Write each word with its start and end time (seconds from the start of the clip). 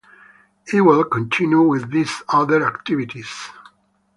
Ewald 0.73 1.11
continued 1.11 1.67
with 1.67 1.93
his 1.93 2.23
other 2.27 2.65
activities. 2.65 3.51